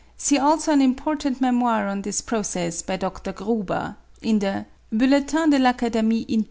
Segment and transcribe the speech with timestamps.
[0.17, 3.31] See also an important memoir on this process by Dr.
[3.31, 5.95] Gruber, in the 'Bulletin de l'Acad.
[5.95, 6.25] Imp.